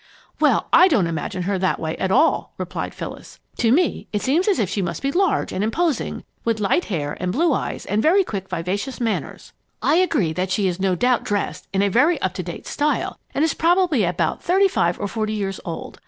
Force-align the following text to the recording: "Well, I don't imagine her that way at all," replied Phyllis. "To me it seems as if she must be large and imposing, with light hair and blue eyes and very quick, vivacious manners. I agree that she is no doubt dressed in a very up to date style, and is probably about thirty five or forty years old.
"Well, 0.39 0.67
I 0.73 0.87
don't 0.87 1.05
imagine 1.05 1.43
her 1.43 1.59
that 1.59 1.79
way 1.79 1.95
at 1.97 2.09
all," 2.09 2.53
replied 2.57 2.95
Phyllis. 2.95 3.39
"To 3.59 3.71
me 3.71 4.07
it 4.11 4.23
seems 4.23 4.47
as 4.47 4.57
if 4.57 4.67
she 4.67 4.81
must 4.81 5.03
be 5.03 5.11
large 5.11 5.51
and 5.53 5.63
imposing, 5.63 6.23
with 6.43 6.59
light 6.59 6.85
hair 6.85 7.15
and 7.19 7.31
blue 7.31 7.53
eyes 7.53 7.85
and 7.85 8.01
very 8.01 8.23
quick, 8.23 8.49
vivacious 8.49 8.99
manners. 8.99 9.53
I 9.79 9.97
agree 9.97 10.33
that 10.33 10.49
she 10.49 10.67
is 10.67 10.79
no 10.79 10.95
doubt 10.95 11.23
dressed 11.23 11.67
in 11.71 11.83
a 11.83 11.87
very 11.87 12.19
up 12.19 12.33
to 12.33 12.41
date 12.41 12.65
style, 12.65 13.19
and 13.35 13.45
is 13.45 13.53
probably 13.53 14.03
about 14.03 14.41
thirty 14.41 14.67
five 14.67 14.99
or 14.99 15.07
forty 15.07 15.33
years 15.33 15.59
old. 15.65 15.99